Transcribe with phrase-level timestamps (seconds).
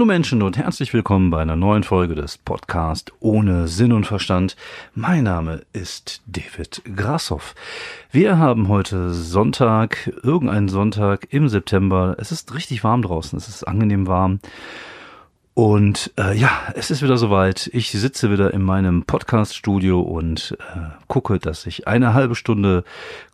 [0.00, 4.56] Hallo Menschen und herzlich willkommen bei einer neuen Folge des Podcast ohne Sinn und Verstand.
[4.94, 7.54] Mein Name ist David Grashoff.
[8.10, 12.16] Wir haben heute Sonntag, irgendeinen Sonntag im September.
[12.18, 14.40] Es ist richtig warm draußen, es ist angenehm warm.
[15.60, 17.68] Und äh, ja, es ist wieder soweit.
[17.74, 22.82] Ich sitze wieder in meinem Podcast-Studio und äh, gucke, dass ich eine halbe Stunde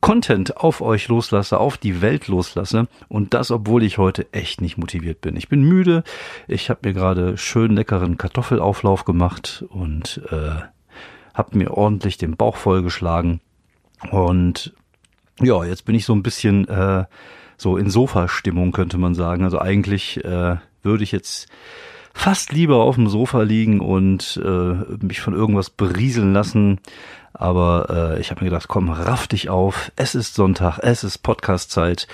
[0.00, 2.88] Content auf euch loslasse, auf die Welt loslasse.
[3.06, 5.36] Und das, obwohl ich heute echt nicht motiviert bin.
[5.36, 6.02] Ich bin müde.
[6.48, 10.62] Ich habe mir gerade schön leckeren Kartoffelauflauf gemacht und äh,
[11.32, 13.40] habe mir ordentlich den Bauch vollgeschlagen.
[14.10, 14.74] Und
[15.40, 17.04] ja, jetzt bin ich so ein bisschen äh,
[17.56, 19.44] so in Sofa-Stimmung, könnte man sagen.
[19.44, 21.46] Also eigentlich äh, würde ich jetzt
[22.16, 26.80] fast lieber auf dem Sofa liegen und äh, mich von irgendwas berieseln lassen.
[27.34, 29.92] Aber äh, ich habe mir gedacht, komm, raff dich auf.
[29.96, 32.08] Es ist Sonntag, es ist Podcast-Zeit.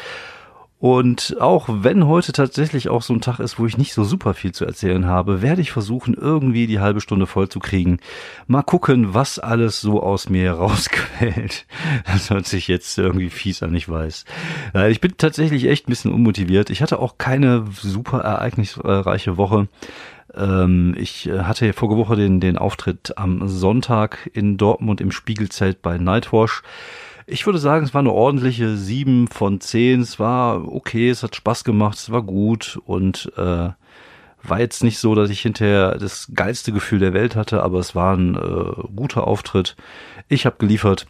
[0.83, 4.35] Und auch wenn heute tatsächlich auch so ein Tag ist, wo ich nicht so super
[4.35, 8.01] viel zu erzählen habe, werde ich versuchen, irgendwie die halbe Stunde voll zu kriegen.
[8.49, 11.67] Mal gucken, was alles so aus mir rausquält.
[12.13, 14.25] Das hört sich jetzt irgendwie fies an, ich weiß.
[14.91, 16.69] Ich bin tatsächlich echt ein bisschen unmotiviert.
[16.69, 19.69] Ich hatte auch keine super ereignisreiche Woche.
[20.35, 25.81] Ähm, ich äh, hatte vorige Woche den, den Auftritt am Sonntag in Dortmund im Spiegelzelt
[25.81, 26.63] bei Nightwash.
[27.33, 30.03] Ich würde sagen, es war eine ordentliche sieben von zehn.
[30.03, 33.71] Es war okay, es hat Spaß gemacht, es war gut und äh,
[34.43, 37.95] war jetzt nicht so, dass ich hinterher das geilste Gefühl der Welt hatte, aber es
[37.95, 39.77] war ein äh, guter Auftritt.
[40.29, 41.07] Ich habe geliefert.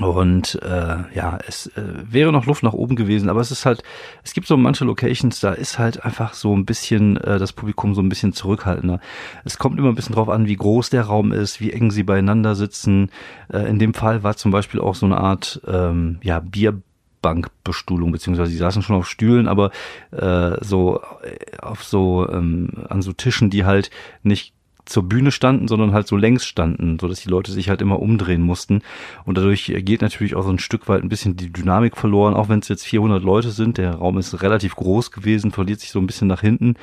[0.00, 3.82] Und äh, ja, es äh, wäre noch Luft nach oben gewesen, aber es ist halt,
[4.22, 7.94] es gibt so manche Locations, da ist halt einfach so ein bisschen äh, das Publikum
[7.94, 9.00] so ein bisschen zurückhaltender.
[9.44, 12.04] Es kommt immer ein bisschen drauf an, wie groß der Raum ist, wie eng sie
[12.04, 13.10] beieinander sitzen.
[13.52, 18.52] Äh, in dem Fall war zum Beispiel auch so eine Art ähm, ja, Bierbankbestuhlung, beziehungsweise
[18.52, 19.70] sie saßen schon auf Stühlen, aber
[20.12, 23.90] äh, so äh, auf so ähm, an so Tischen, die halt
[24.22, 24.54] nicht
[24.88, 28.00] zur Bühne standen, sondern halt so längs standen, so dass die Leute sich halt immer
[28.00, 28.82] umdrehen mussten.
[29.24, 32.48] Und dadurch geht natürlich auch so ein Stück weit ein bisschen die Dynamik verloren, auch
[32.48, 33.78] wenn es jetzt 400 Leute sind.
[33.78, 36.74] Der Raum ist relativ groß gewesen, verliert sich so ein bisschen nach hinten.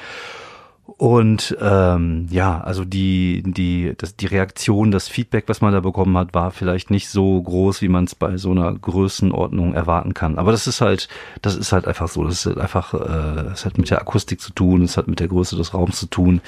[0.97, 6.15] Und ähm, ja, also die die das, die Reaktion, das Feedback, was man da bekommen
[6.15, 10.37] hat, war vielleicht nicht so groß, wie man es bei so einer Größenordnung erwarten kann.
[10.37, 11.09] Aber das ist halt
[11.41, 12.23] das ist halt einfach so.
[12.23, 15.19] Das ist halt einfach, äh, es hat mit der Akustik zu tun, es hat mit
[15.19, 16.41] der Größe des Raums zu tun.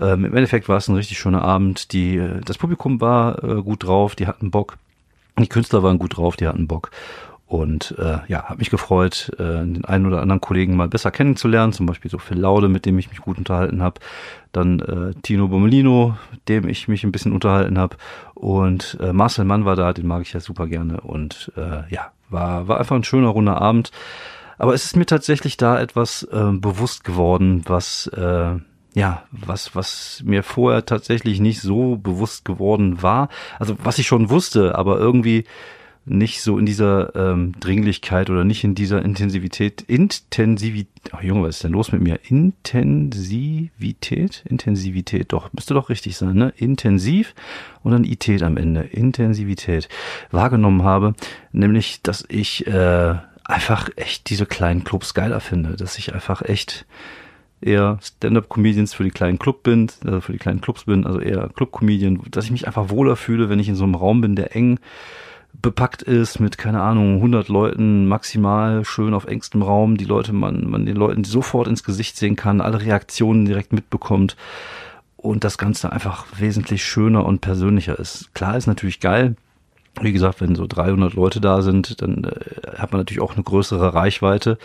[0.00, 1.92] Ähm, Im Endeffekt war es ein richtig schöner Abend.
[1.92, 4.76] Die, äh, das Publikum war äh, gut drauf, die hatten Bock.
[5.38, 6.90] Die Künstler waren gut drauf, die hatten Bock.
[7.46, 11.72] Und äh, ja, habe mich gefreut, äh, den einen oder anderen Kollegen mal besser kennenzulernen,
[11.72, 14.00] zum Beispiel so Phil Laude, mit dem ich mich gut unterhalten habe,
[14.52, 17.96] dann äh, Tino Bommelino, mit dem ich mich ein bisschen unterhalten habe
[18.34, 22.12] und äh, Marcel Mann war da, den mag ich ja super gerne und äh, ja,
[22.28, 23.90] war, war einfach ein schöner runder Abend.
[24.58, 28.56] Aber es ist mir tatsächlich da etwas äh, bewusst geworden, was äh,
[28.94, 33.28] ja, was, was mir vorher tatsächlich nicht so bewusst geworden war.
[33.58, 35.44] Also was ich schon wusste, aber irgendwie
[36.06, 41.56] nicht so in dieser ähm, Dringlichkeit oder nicht in dieser Intensivität, Intensivität, oh Junge, was
[41.56, 42.20] ist denn los mit mir?
[42.28, 44.44] Intensivität?
[44.46, 46.52] Intensivität, doch, müsste doch richtig sein, ne?
[46.56, 47.34] Intensiv
[47.82, 49.88] und dann Ität am Ende, Intensivität
[50.30, 51.14] wahrgenommen habe,
[51.52, 56.86] nämlich, dass ich äh, einfach echt diese kleinen Clubs geiler finde, dass ich einfach echt
[57.64, 61.48] eher Stand-up-Comedians für die kleinen Club bin, äh, für die kleinen Clubs bin, also eher
[61.48, 64.54] Club-Comedian, dass ich mich einfach wohler fühle, wenn ich in so einem Raum bin, der
[64.54, 64.78] eng
[65.62, 70.68] bepackt ist mit, keine Ahnung, 100 Leuten maximal, schön auf engstem Raum, die Leute, man,
[70.68, 74.36] man den Leuten sofort ins Gesicht sehen kann, alle Reaktionen direkt mitbekommt
[75.16, 78.34] und das Ganze einfach wesentlich schöner und persönlicher ist.
[78.34, 79.36] Klar ist natürlich geil,
[80.00, 83.44] wie gesagt, wenn so 300 Leute da sind, dann äh, hat man natürlich auch eine
[83.44, 84.58] größere Reichweite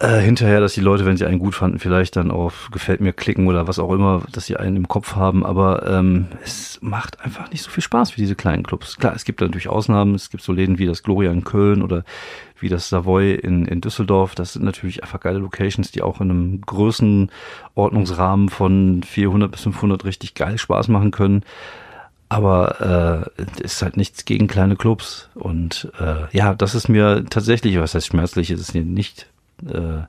[0.00, 3.12] äh, hinterher, dass die Leute, wenn sie einen gut fanden, vielleicht dann auf gefällt mir
[3.12, 5.44] klicken oder was auch immer, dass sie einen im Kopf haben.
[5.44, 8.96] Aber ähm, es macht einfach nicht so viel Spaß wie diese kleinen Clubs.
[8.96, 10.14] Klar, es gibt natürlich Ausnahmen.
[10.14, 12.04] Es gibt so Läden wie das Gloria in Köln oder
[12.60, 14.36] wie das Savoy in, in Düsseldorf.
[14.36, 20.04] Das sind natürlich einfach geile Locations, die auch in einem Größenordnungsrahmen von 400 bis 500
[20.04, 21.42] richtig geil Spaß machen können
[22.30, 27.78] aber äh, ist halt nichts gegen kleine Clubs und äh, ja, das ist mir tatsächlich,
[27.78, 29.26] was heißt schmerzlich, ist es nicht
[29.66, 30.02] äh,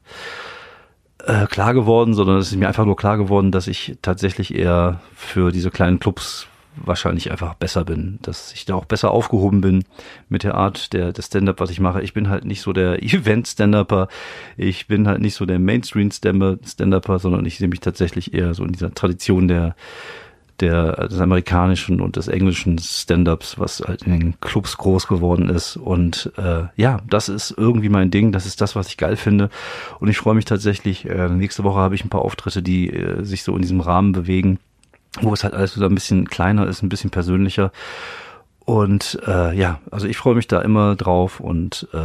[1.25, 5.01] äh, klar geworden, sondern es ist mir einfach nur klar geworden, dass ich tatsächlich eher
[5.15, 9.83] für diese kleinen Clubs wahrscheinlich einfach besser bin, dass ich da auch besser aufgehoben bin
[10.29, 12.01] mit der Art der, der Stand-up, was ich mache.
[12.01, 14.07] Ich bin halt nicht so der Event-Stand-Upper,
[14.57, 18.71] ich bin halt nicht so der Mainstream-Stand-Upper, sondern ich sehe mich tatsächlich eher so in
[18.71, 19.75] dieser Tradition der
[20.61, 25.77] der, des amerikanischen und des englischen Stand-ups, was halt in den Clubs groß geworden ist.
[25.77, 28.31] Und äh, ja, das ist irgendwie mein Ding.
[28.31, 29.49] Das ist das, was ich geil finde.
[29.99, 31.09] Und ich freue mich tatsächlich.
[31.09, 34.11] Äh, nächste Woche habe ich ein paar Auftritte, die äh, sich so in diesem Rahmen
[34.11, 34.59] bewegen,
[35.21, 37.71] wo es halt alles wieder ein bisschen kleiner ist, ein bisschen persönlicher.
[38.69, 41.97] Und äh, ja, also ich freue mich da immer drauf und äh,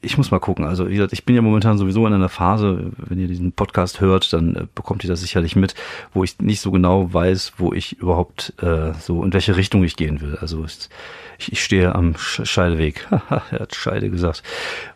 [0.00, 0.64] ich muss mal gucken.
[0.64, 4.00] Also wie gesagt, ich bin ja momentan sowieso in einer Phase, wenn ihr diesen Podcast
[4.00, 5.74] hört, dann äh, bekommt ihr das sicherlich mit,
[6.14, 9.96] wo ich nicht so genau weiß, wo ich überhaupt äh, so in welche Richtung ich
[9.96, 10.38] gehen will.
[10.40, 10.90] Also ist,
[11.38, 13.06] ich, ich stehe am Scheideweg.
[13.10, 14.42] er hat Scheide gesagt.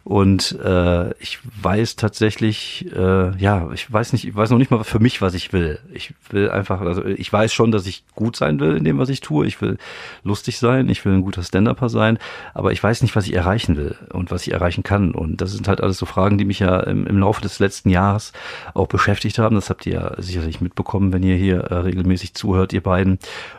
[0.04, 4.82] Und äh, ich weiß tatsächlich, äh, ja, ich weiß nicht, ich weiß noch nicht mal
[4.82, 5.78] für mich, was ich will.
[5.92, 9.08] Ich will einfach, also ich weiß schon, dass ich gut sein will in dem, was
[9.08, 9.46] ich tue.
[9.46, 9.78] Ich will
[10.24, 12.18] lustig sein, ich will ein guter Stand-Upper sein,
[12.54, 15.12] aber ich weiß nicht, was ich erreichen will und was ich erreichen kann.
[15.12, 17.90] Und das sind halt alles so Fragen, die mich ja im, im Laufe des letzten
[17.90, 18.32] Jahres
[18.74, 19.54] auch beschäftigt haben.
[19.54, 23.18] Das habt ihr ja sicherlich mitbekommen, wenn ihr hier äh, regelmäßig zuhört, ihr beiden.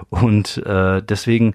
[0.10, 1.54] Und äh, deswegen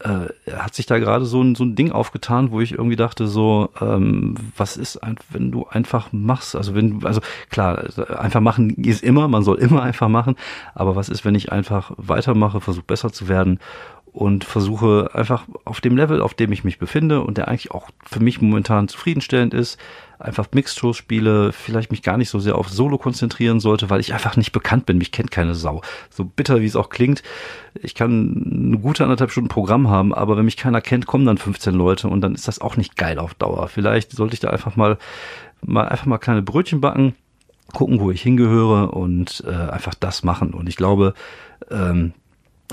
[0.00, 3.26] äh, hat sich da gerade so ein, so ein Ding aufgetan, wo ich irgendwie dachte,
[3.26, 5.00] so, ähm, was ist,
[5.30, 6.54] wenn du einfach machst?
[6.54, 7.20] Also wenn, also
[7.50, 7.84] klar,
[8.18, 10.36] einfach machen ist immer, man soll immer einfach machen,
[10.74, 13.58] aber was ist, wenn ich einfach weitermache, versuche besser zu werden
[14.12, 17.88] und versuche einfach auf dem Level, auf dem ich mich befinde und der eigentlich auch
[18.04, 19.78] für mich momentan zufriedenstellend ist,
[20.18, 24.14] einfach Mixed-Shows spiele, vielleicht mich gar nicht so sehr auf Solo konzentrieren sollte, weil ich
[24.14, 24.98] einfach nicht bekannt bin.
[24.98, 25.82] Mich kennt keine Sau.
[26.10, 27.22] So bitter, wie es auch klingt.
[27.82, 31.38] Ich kann eine gute anderthalb Stunden Programm haben, aber wenn mich keiner kennt, kommen dann
[31.38, 33.68] 15 Leute und dann ist das auch nicht geil auf Dauer.
[33.68, 34.98] Vielleicht sollte ich da einfach mal,
[35.62, 37.14] mal einfach mal kleine Brötchen backen,
[37.72, 40.54] gucken, wo ich hingehöre und äh, einfach das machen.
[40.54, 41.14] Und ich glaube,
[41.70, 42.12] ähm,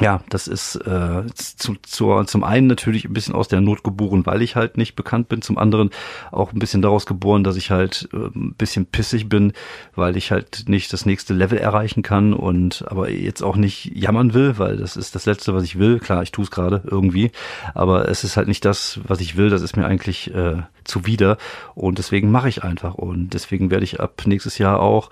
[0.01, 4.25] ja, das ist äh, zu, zu, zum einen natürlich ein bisschen aus der Not geboren,
[4.25, 5.91] weil ich halt nicht bekannt bin, zum anderen
[6.31, 9.53] auch ein bisschen daraus geboren, dass ich halt äh, ein bisschen pissig bin,
[9.95, 14.33] weil ich halt nicht das nächste Level erreichen kann und aber jetzt auch nicht jammern
[14.33, 15.99] will, weil das ist das Letzte, was ich will.
[15.99, 17.31] Klar, ich tue es gerade irgendwie,
[17.75, 19.51] aber es ist halt nicht das, was ich will.
[19.51, 21.37] Das ist mir eigentlich äh, zuwider
[21.75, 25.11] und deswegen mache ich einfach und deswegen werde ich ab nächstes Jahr auch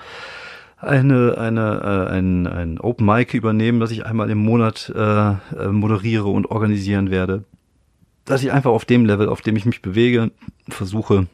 [0.81, 5.35] eine, eine, äh, ein, ein Open Mic übernehmen, das ich einmal im Monat äh, äh,
[5.69, 7.43] moderiere und organisieren werde.
[8.25, 10.31] Dass ich einfach auf dem Level, auf dem ich mich bewege,
[10.69, 11.27] versuche,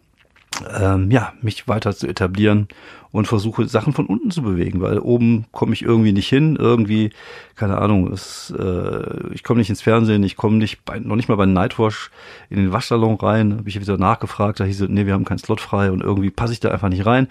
[0.79, 2.67] ähm, ja, mich weiter zu etablieren
[3.11, 7.11] und versuche Sachen von unten zu bewegen, weil oben komme ich irgendwie nicht hin, irgendwie,
[7.55, 11.29] keine Ahnung, es, äh, ich komme nicht ins Fernsehen, ich komme nicht bei, noch nicht
[11.29, 12.11] mal bei Nightwash
[12.49, 15.39] in den Waschsalon rein, habe ich wieder nachgefragt, da hieß es, nee, wir haben keinen
[15.39, 17.27] Slot frei und irgendwie passe ich da einfach nicht rein.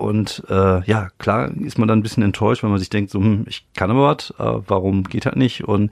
[0.00, 3.18] Und äh, ja, klar ist man dann ein bisschen enttäuscht, wenn man sich denkt, so,
[3.18, 5.64] hm, ich kann aber was, äh, warum geht halt nicht?
[5.64, 5.90] Und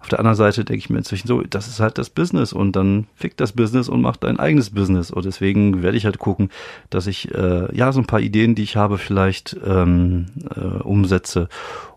[0.00, 2.74] auf der anderen Seite denke ich mir inzwischen so, das ist halt das Business und
[2.74, 5.12] dann fickt das Business und macht ein eigenes Business.
[5.12, 6.50] Und deswegen werde ich halt gucken,
[6.90, 10.26] dass ich äh, ja so ein paar Ideen, die ich habe, vielleicht ähm,
[10.56, 11.48] äh, umsetze,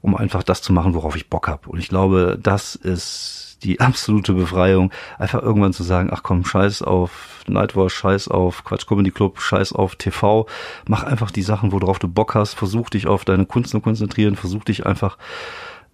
[0.02, 1.69] um einfach das zu machen, worauf ich Bock habe.
[1.69, 6.81] Und ich glaube, das ist die absolute Befreiung, einfach irgendwann zu sagen, ach komm, scheiß
[6.81, 10.47] auf Nightwatch, scheiß auf Quatsch Comedy Club, scheiß auf TV,
[10.88, 14.35] mach einfach die Sachen, worauf du Bock hast, versuch dich auf deine Kunst zu konzentrieren,
[14.35, 15.17] versuch dich einfach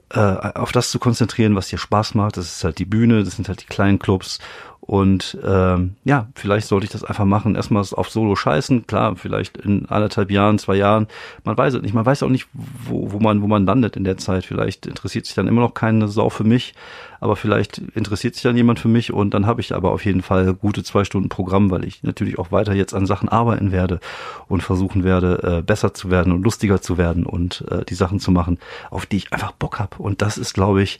[0.09, 2.37] äh, auf das zu konzentrieren, was dir Spaß macht.
[2.37, 4.39] Das ist halt die Bühne, das sind halt die kleinen Clubs
[4.91, 7.55] und ähm, ja, vielleicht sollte ich das einfach machen.
[7.55, 11.07] Erstmal auf Solo scheißen, klar, vielleicht in anderthalb Jahren, zwei Jahren.
[11.45, 11.93] Man weiß es nicht.
[11.93, 14.43] Man weiß auch nicht, wo, wo man, wo man landet in der Zeit.
[14.43, 16.73] Vielleicht interessiert sich dann immer noch keine Sau für mich,
[17.21, 20.23] aber vielleicht interessiert sich dann jemand für mich und dann habe ich aber auf jeden
[20.23, 24.01] Fall gute zwei Stunden Programm, weil ich natürlich auch weiter jetzt an Sachen arbeiten werde
[24.49, 28.19] und versuchen werde, äh, besser zu werden und lustiger zu werden und äh, die Sachen
[28.19, 29.95] zu machen, auf die ich einfach Bock habe.
[29.99, 30.99] Und das ist, glaube ich,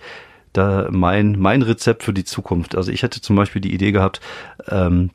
[0.53, 2.75] da mein, mein Rezept für die Zukunft.
[2.75, 4.21] Also ich hätte zum Beispiel die Idee gehabt,
[4.67, 5.11] ähm,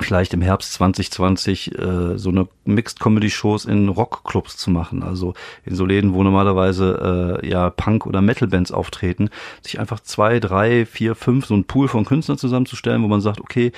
[0.00, 5.34] vielleicht im Herbst 2020 äh, so eine Mixed Comedy Shows in Rockclubs zu machen, also
[5.64, 9.28] in so Läden, wo normalerweise äh, ja Punk oder Metal Bands auftreten,
[9.60, 13.40] sich einfach zwei, drei, vier, fünf so ein Pool von Künstlern zusammenzustellen, wo man sagt,
[13.40, 13.72] okay,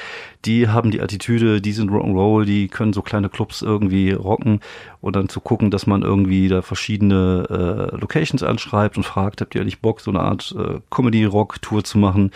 [0.44, 4.61] die haben die Attitüde, die sind Rock'n'Roll, die können so kleine Clubs irgendwie rocken
[5.00, 9.54] und dann zu gucken, dass man irgendwie da verschiedene äh, Locations anschreibt und fragt, habt
[9.54, 12.30] ihr eigentlich Bock, so eine Art äh, Comedy-Rock-Tour zu machen,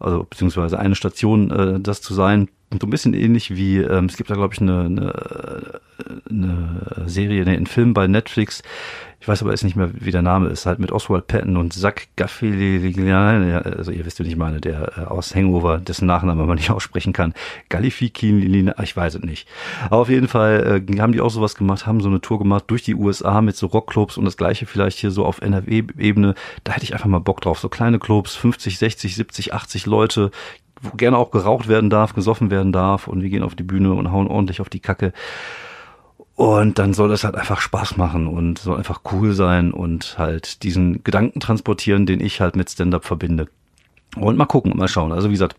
[0.00, 2.48] also beziehungsweise eine Station äh, das zu sein
[2.80, 5.80] so ein bisschen ähnlich wie, ähm, es gibt da, glaube ich, eine, eine,
[6.28, 8.62] eine Serie, nee, einen Film bei Netflix,
[9.22, 11.72] ich weiß aber jetzt nicht mehr, wie der Name ist, halt mit Oswald Patton und
[11.72, 16.56] Zach Galifianakis, also ihr wisst, wie ich meine, der äh, aus Hangover, dessen Nachname man
[16.56, 17.32] nicht aussprechen kann,
[17.68, 19.46] Galifianakis, ich weiß es nicht.
[19.86, 22.64] Aber auf jeden Fall äh, haben die auch sowas gemacht, haben so eine Tour gemacht
[22.66, 26.72] durch die USA mit so Rockclubs und das gleiche vielleicht hier so auf NRW-Ebene, da
[26.72, 30.32] hätte ich einfach mal Bock drauf, so kleine Clubs, 50, 60, 70, 80 Leute,
[30.82, 33.94] wo gerne auch geraucht werden darf, gesoffen werden darf und wir gehen auf die Bühne
[33.94, 35.12] und hauen ordentlich auf die Kacke.
[36.34, 40.62] Und dann soll das halt einfach Spaß machen und soll einfach cool sein und halt
[40.62, 43.48] diesen Gedanken transportieren, den ich halt mit Stand-up verbinde.
[44.16, 45.12] Und mal gucken, mal schauen.
[45.12, 45.56] Also wie gesagt,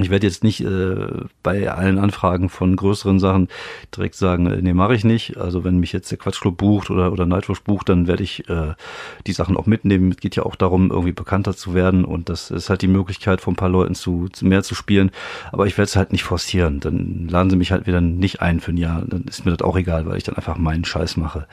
[0.00, 1.06] ich werde jetzt nicht äh,
[1.42, 3.48] bei allen Anfragen von größeren Sachen
[3.96, 5.36] direkt sagen, äh, nee, mache ich nicht.
[5.36, 8.74] Also wenn mich jetzt der Quatschclub bucht oder, oder Nightwatch bucht, dann werde ich äh,
[9.26, 10.12] die Sachen auch mitnehmen.
[10.12, 13.40] Es geht ja auch darum, irgendwie bekannter zu werden und das ist halt die Möglichkeit,
[13.40, 15.10] von ein paar Leuten zu, zu mehr zu spielen.
[15.52, 16.80] Aber ich werde es halt nicht forcieren.
[16.80, 19.02] Dann laden sie mich halt wieder nicht ein für ein Jahr.
[19.06, 21.46] Dann ist mir das auch egal, weil ich dann einfach meinen Scheiß mache.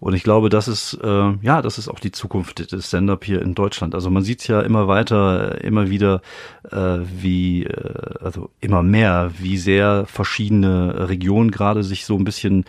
[0.00, 3.42] Und ich glaube, das ist, äh, ja, das ist auch die Zukunft des Stand-up hier
[3.42, 3.94] in Deutschland.
[3.94, 6.22] Also man sieht es ja immer weiter, immer wieder,
[6.70, 12.64] äh, wie, äh, also immer mehr, wie sehr verschiedene Regionen gerade sich so ein bisschen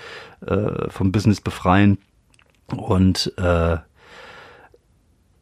[0.46, 2.00] äh, vom Business befreien.
[2.76, 3.78] Und äh,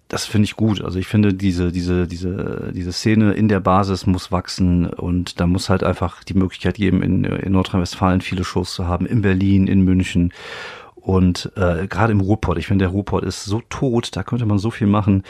[0.10, 0.82] das finde ich gut.
[0.82, 5.48] Also ich finde diese, diese, diese, diese Szene in der Basis muss wachsen und da
[5.48, 9.68] muss halt einfach die Möglichkeit geben, in, in Nordrhein-Westfalen viele Shows zu haben, in Berlin,
[9.68, 10.34] in München
[11.08, 14.58] und äh, gerade im Ruhrpott, ich finde, der Ruhrpott ist so tot, da könnte man
[14.58, 15.24] so viel machen.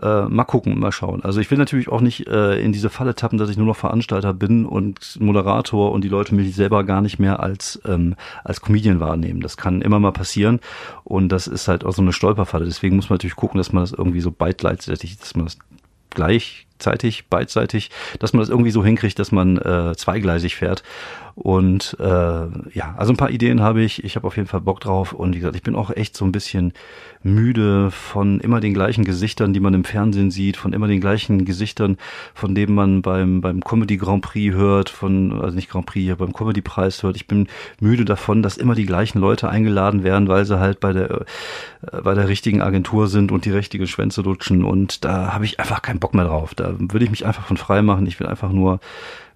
[0.00, 1.22] Äh, mal gucken, mal schauen.
[1.22, 3.76] Also ich will natürlich auch nicht äh, in diese Falle tappen, dass ich nur noch
[3.76, 8.62] Veranstalter bin und Moderator und die Leute mich selber gar nicht mehr als ähm, als
[8.62, 9.42] Comedian wahrnehmen.
[9.42, 10.58] Das kann immer mal passieren
[11.04, 12.64] und das ist halt auch so eine Stolperfalle.
[12.64, 15.58] Deswegen muss man natürlich gucken, dass man das irgendwie so beidleitig, dass man das
[16.80, 20.82] gleichzeitig, beidseitig, dass man das irgendwie so hinkriegt, dass man äh, zweigleisig fährt
[21.34, 24.04] und äh, ja, also ein paar Ideen habe ich.
[24.04, 25.14] Ich habe auf jeden Fall Bock drauf.
[25.14, 26.74] Und wie gesagt, ich bin auch echt so ein bisschen
[27.22, 31.46] müde von immer den gleichen Gesichtern, die man im Fernsehen sieht, von immer den gleichen
[31.46, 31.98] Gesichtern,
[32.34, 36.32] von denen man beim, beim Comedy Grand Prix hört, von, also nicht Grand Prix, beim
[36.32, 37.16] Comedy Preis hört.
[37.16, 40.92] Ich bin müde davon, dass immer die gleichen Leute eingeladen werden, weil sie halt bei
[40.92, 44.64] der, äh, bei der richtigen Agentur sind und die richtige Schwänze lutschen.
[44.64, 46.54] Und da habe ich einfach keinen Bock mehr drauf.
[46.54, 48.06] Da würde ich mich einfach von frei machen.
[48.06, 48.80] Ich will einfach nur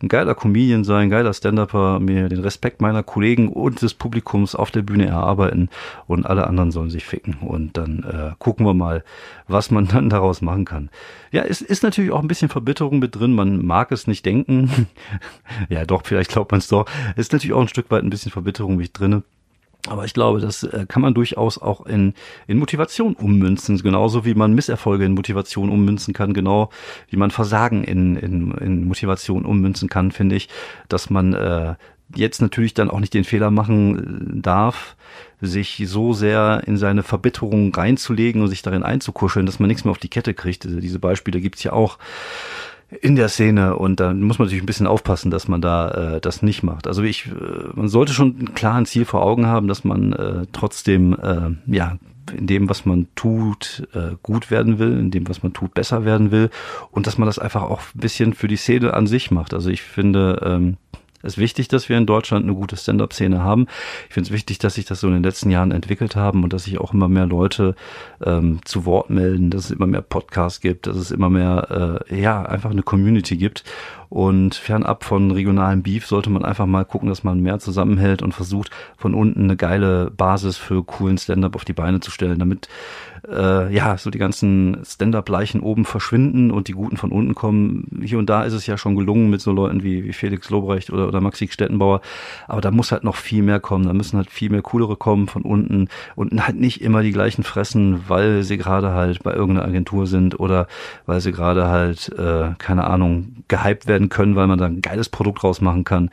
[0.02, 4.70] ein geiler Comedian sein, geiler Stand-Upper, mir den Respekt meiner Kollegen und des Publikums auf
[4.70, 5.70] der Bühne erarbeiten
[6.06, 7.38] und alle anderen sollen sich ficken.
[7.40, 9.04] Und dann äh, gucken wir mal,
[9.48, 10.90] was man dann daraus machen kann.
[11.32, 13.34] Ja, es ist natürlich auch ein bisschen Verbitterung mit drin.
[13.34, 14.88] Man mag es nicht denken.
[15.68, 16.86] ja, doch, vielleicht glaubt man es doch.
[17.16, 19.22] Es ist natürlich auch ein Stück weit ein bisschen Verbitterung mit drinne.
[19.88, 22.14] Aber ich glaube, das äh, kann man durchaus auch in,
[22.46, 26.70] in Motivation ummünzen, genauso wie man Misserfolge in Motivation ummünzen kann, genau
[27.10, 30.48] wie man Versagen in, in, in Motivation ummünzen kann, finde ich,
[30.88, 31.74] dass man äh,
[32.14, 34.96] jetzt natürlich dann auch nicht den Fehler machen äh, darf,
[35.40, 39.92] sich so sehr in seine Verbitterung reinzulegen und sich darin einzukuscheln, dass man nichts mehr
[39.92, 40.64] auf die Kette kriegt.
[40.64, 41.98] Diese Beispiele gibt's ja auch
[43.00, 46.20] in der Szene und da muss man natürlich ein bisschen aufpassen, dass man da äh,
[46.20, 46.86] das nicht macht.
[46.86, 47.30] Also ich, äh,
[47.74, 51.98] man sollte schon ein klares Ziel vor Augen haben, dass man äh, trotzdem äh, ja
[52.32, 56.04] in dem, was man tut, äh, gut werden will, in dem, was man tut, besser
[56.04, 56.50] werden will
[56.90, 59.52] und dass man das einfach auch ein bisschen für die Szene an sich macht.
[59.52, 60.76] Also ich finde, ähm,
[61.24, 63.66] es ist wichtig, dass wir in Deutschland eine gute Stand-up-Szene haben.
[64.08, 66.52] Ich finde es wichtig, dass sich das so in den letzten Jahren entwickelt haben und
[66.52, 67.74] dass sich auch immer mehr Leute
[68.24, 72.20] ähm, zu Wort melden, dass es immer mehr Podcasts gibt, dass es immer mehr, äh,
[72.20, 73.64] ja, einfach eine Community gibt.
[74.10, 78.32] Und fernab von regionalen Beef sollte man einfach mal gucken, dass man mehr zusammenhält und
[78.32, 82.68] versucht, von unten eine geile Basis für coolen Stand-up auf die Beine zu stellen, damit
[83.28, 87.86] äh, ja, so die ganzen Stand-up-Leichen oben verschwinden und die Guten von unten kommen.
[88.02, 90.90] Hier und da ist es ja schon gelungen mit so Leuten wie, wie Felix Lobrecht
[90.90, 92.00] oder, oder Maxi Stettenbauer.
[92.48, 93.86] Aber da muss halt noch viel mehr kommen.
[93.86, 97.44] Da müssen halt viel mehr coolere kommen von unten und halt nicht immer die gleichen
[97.44, 100.66] fressen, weil sie gerade halt bei irgendeiner Agentur sind oder
[101.06, 105.08] weil sie gerade halt, äh, keine Ahnung, gehypt werden können, weil man da ein geiles
[105.08, 106.10] Produkt rausmachen kann.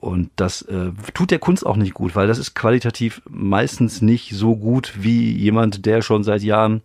[0.00, 4.34] Und das äh, tut der Kunst auch nicht gut, weil das ist qualitativ meistens nicht
[4.34, 6.82] so gut wie jemand, der schon seit Jahren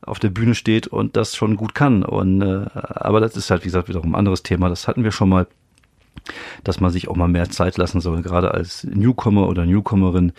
[0.00, 2.02] auf der Bühne steht und das schon gut kann.
[2.02, 4.68] Und äh, aber das ist halt, wie gesagt, wiederum ein anderes Thema.
[4.68, 5.46] Das hatten wir schon mal,
[6.62, 10.32] dass man sich auch mal mehr Zeit lassen soll, gerade als Newcomer oder Newcomerin,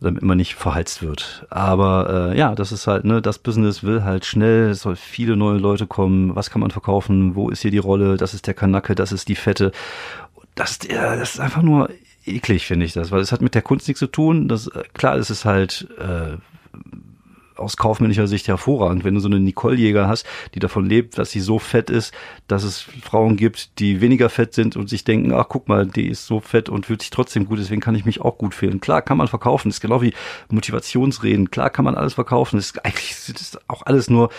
[0.00, 1.46] damit man nicht verheizt wird.
[1.50, 5.36] Aber äh, ja, das ist halt, ne, das Business will halt schnell, es soll viele
[5.36, 8.54] neue Leute kommen, was kann man verkaufen, wo ist hier die Rolle, das ist der
[8.54, 9.72] Kanacke, das ist die Fette
[10.58, 11.90] das, das ist einfach nur
[12.26, 14.48] eklig, finde ich das, weil es hat mit der Kunst nichts zu tun.
[14.48, 16.36] Das, äh, klar, es ist halt äh,
[17.56, 21.30] aus kaufmännischer Sicht hervorragend, wenn du so eine Nicole Jäger hast, die davon lebt, dass
[21.30, 22.14] sie so fett ist,
[22.46, 26.08] dass es Frauen gibt, die weniger fett sind und sich denken, ach guck mal, die
[26.08, 28.80] ist so fett und fühlt sich trotzdem gut, deswegen kann ich mich auch gut fühlen.
[28.80, 30.14] Klar kann man verkaufen, das ist genau wie
[30.50, 34.30] Motivationsreden, klar kann man alles verkaufen, das ist eigentlich das ist auch alles nur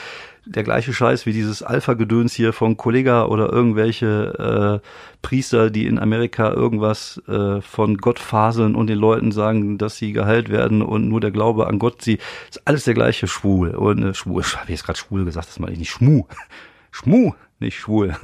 [0.49, 4.87] der gleiche Scheiß wie dieses Alpha-Gedöns hier von Kollega oder irgendwelche äh,
[5.21, 10.11] Priester, die in Amerika irgendwas äh, von Gott faseln und den Leuten sagen, dass sie
[10.11, 12.17] geheilt werden und nur der Glaube an Gott sie.
[12.49, 13.69] Ist alles der gleiche schwul.
[13.75, 15.91] Und äh, schwul, ich habe jetzt gerade schwul gesagt, das meine ich nicht.
[15.91, 16.25] Schmu.
[16.91, 18.15] Schmu, nicht schwul.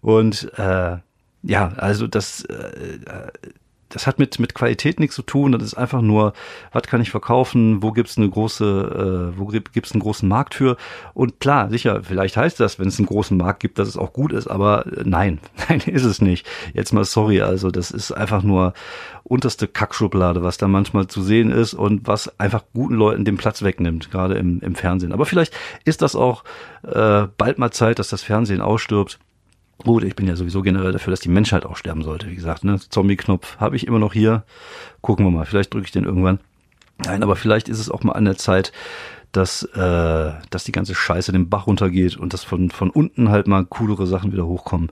[0.00, 0.96] Und äh,
[1.44, 2.98] ja, also das, äh,
[3.92, 5.52] das hat mit, mit Qualität nichts zu tun.
[5.52, 6.32] Das ist einfach nur,
[6.72, 10.76] was kann ich verkaufen, wo gibt's eine große, äh, wo gibt's einen großen Markt für?
[11.14, 14.12] Und klar, sicher, vielleicht heißt das, wenn es einen großen Markt gibt, dass es auch
[14.12, 16.46] gut ist, aber äh, nein, nein, ist es nicht.
[16.74, 18.72] Jetzt mal sorry, also das ist einfach nur
[19.24, 23.62] unterste Kackschublade, was da manchmal zu sehen ist und was einfach guten Leuten den Platz
[23.62, 25.12] wegnimmt, gerade im, im Fernsehen.
[25.12, 26.44] Aber vielleicht ist das auch
[26.82, 29.18] äh, bald mal Zeit, dass das Fernsehen ausstirbt.
[29.84, 32.28] Gut, ich bin ja sowieso generell dafür, dass die Menschheit auch sterben sollte.
[32.28, 34.44] Wie gesagt, ne, Zombie-Knopf habe ich immer noch hier.
[35.00, 36.38] Gucken wir mal, vielleicht drücke ich den irgendwann.
[37.04, 38.72] Nein, aber vielleicht ist es auch mal an der Zeit,
[39.32, 43.48] dass, äh, dass die ganze Scheiße den Bach runtergeht und dass von, von unten halt
[43.48, 44.90] mal coolere Sachen wieder hochkommen.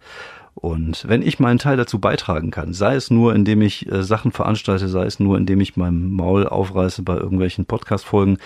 [0.55, 4.33] Und wenn ich meinen Teil dazu beitragen kann, sei es nur, indem ich äh, Sachen
[4.33, 8.39] veranstalte, sei es nur, indem ich meinem Maul aufreiße bei irgendwelchen Podcast-Folgen,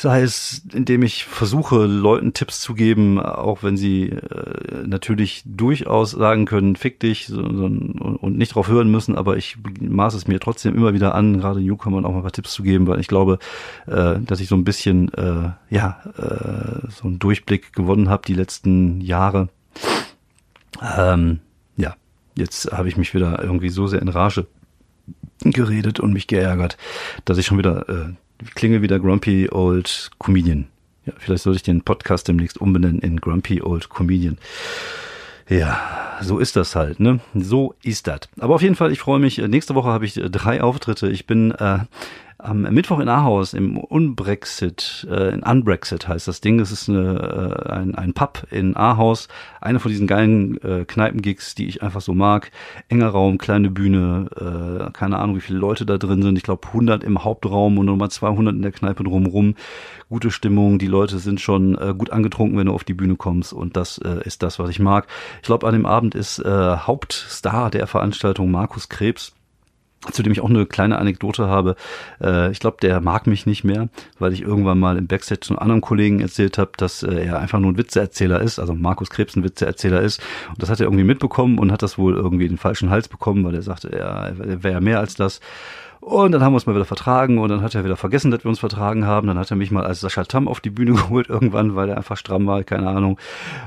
[0.00, 6.12] sei es, indem ich versuche, Leuten Tipps zu geben, auch wenn sie äh, natürlich durchaus
[6.12, 10.28] sagen können, fick dich so, so, und nicht drauf hören müssen, aber ich maße es
[10.28, 13.00] mir trotzdem immer wieder an, gerade Newcomern auch mal ein paar Tipps zu geben, weil
[13.00, 13.40] ich glaube,
[13.86, 18.34] äh, dass ich so ein bisschen, äh, ja, äh, so einen Durchblick gewonnen habe die
[18.34, 19.48] letzten Jahre.
[20.96, 21.40] Ähm,
[21.76, 21.96] ja,
[22.36, 24.46] jetzt habe ich mich wieder irgendwie so sehr in Rage
[25.40, 26.76] geredet und mich geärgert,
[27.24, 28.12] dass ich schon wieder äh,
[28.54, 30.66] klinge wie der Grumpy Old Comedian.
[31.06, 34.38] Ja, vielleicht sollte ich den Podcast demnächst umbenennen in Grumpy Old Comedian.
[35.48, 37.20] Ja, so ist das halt, ne?
[37.34, 38.20] So ist das.
[38.38, 39.38] Aber auf jeden Fall, ich freue mich.
[39.38, 41.08] Nächste Woche habe ich drei Auftritte.
[41.08, 41.78] Ich bin äh,
[42.38, 46.58] am Mittwoch in Ahaus im Unbrexit, äh, in Unbrexit heißt das Ding.
[46.58, 49.26] Das ist eine, äh, ein, ein Pub in Ahaus.
[49.60, 52.52] Eine von diesen geilen äh, Kneipengigs, die ich einfach so mag.
[52.88, 56.36] Enger Raum, kleine Bühne, äh, keine Ahnung, wie viele Leute da drin sind.
[56.36, 59.56] Ich glaube 100 im Hauptraum und nochmal 200 in der Kneipe drumherum.
[60.08, 63.52] Gute Stimmung, die Leute sind schon äh, gut angetrunken, wenn du auf die Bühne kommst
[63.52, 65.08] und das äh, ist das, was ich mag.
[65.42, 69.34] Ich glaube, an dem Abend ist äh, Hauptstar der Veranstaltung Markus Krebs
[70.12, 71.76] zu dem ich auch eine kleine Anekdote habe.
[72.20, 73.88] Äh, ich glaube, der mag mich nicht mehr,
[74.18, 77.38] weil ich irgendwann mal im Backstage zu einem anderen Kollegen erzählt habe, dass äh, er
[77.38, 80.20] einfach nur ein Witzeerzähler ist, also Markus Krebs ein Witzeerzähler ist.
[80.50, 83.44] Und das hat er irgendwie mitbekommen und hat das wohl irgendwie den falschen Hals bekommen,
[83.44, 85.40] weil er sagte, er, er wäre mehr als das.
[86.00, 88.44] Und dann haben wir uns mal wieder vertragen und dann hat er wieder vergessen, dass
[88.44, 89.26] wir uns vertragen haben.
[89.26, 91.96] Dann hat er mich mal als Sascha Tam auf die Bühne geholt irgendwann, weil er
[91.96, 93.18] einfach stramm war, keine Ahnung.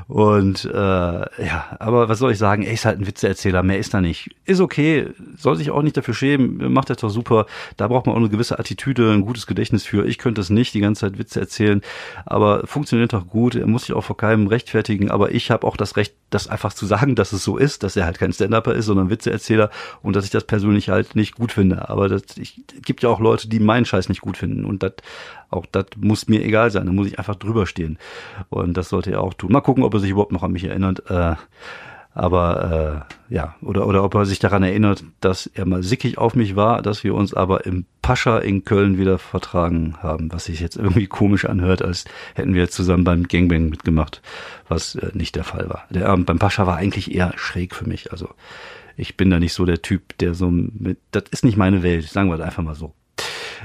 [0.08, 2.64] Und äh, ja, aber was soll ich sagen?
[2.64, 4.36] Er ist halt ein Witzeerzähler, mehr ist er nicht.
[4.46, 7.46] Ist okay, soll sich auch nicht dafür schämen, macht er doch super.
[7.78, 10.06] Da braucht man auch eine gewisse Attitüde, ein gutes Gedächtnis für.
[10.06, 11.82] Ich könnte es nicht, die ganze Zeit Witze erzählen,
[12.26, 13.56] aber funktioniert doch gut.
[13.56, 16.74] Er muss sich auch vor keinem rechtfertigen, aber ich habe auch das Recht, das einfach
[16.74, 19.70] zu sagen, dass es so ist, dass er halt kein Stand-Upper ist, sondern Witzeerzähler
[20.02, 21.90] und dass ich das persönlich halt nicht gut finde.
[21.90, 24.94] Aber das ich gibt ja auch Leute, die meinen Scheiß nicht gut finden und das
[25.50, 27.98] auch das muss mir egal sein, da muss ich einfach drüber stehen
[28.50, 29.52] und das sollte er auch tun.
[29.52, 31.10] Mal gucken, ob er sich überhaupt noch an mich erinnert.
[31.10, 31.36] Äh,
[32.14, 36.36] aber äh, ja, oder oder ob er sich daran erinnert, dass er mal sickig auf
[36.36, 40.60] mich war, dass wir uns aber im Pascha in Köln wieder vertragen haben, was sich
[40.60, 42.04] jetzt irgendwie komisch anhört, als
[42.36, 44.22] hätten wir zusammen beim Gangbang mitgemacht,
[44.68, 45.86] was äh, nicht der Fall war.
[45.90, 48.30] Der Abend beim Pascha war eigentlich eher schräg für mich, also
[49.02, 52.08] ich bin da nicht so der Typ, der so mit, das ist nicht meine Welt,
[52.08, 52.94] sagen wir das einfach mal so.